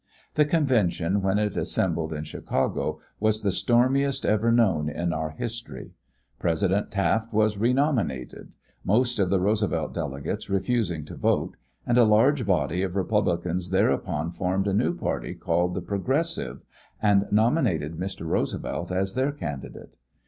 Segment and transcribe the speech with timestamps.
[0.33, 5.91] The convention when it assembled in Chicago was the stormiest ever known in our history
[6.39, 8.51] President Taft was renominated,
[8.83, 14.31] most of the Roosevelt delegates refusing to vote, and a large body of Republicans thereupon
[14.31, 16.63] formed a new party called the "Progressive"
[16.99, 18.25] and nominated Mr.
[18.25, 19.95] Roosevelt as their candidate.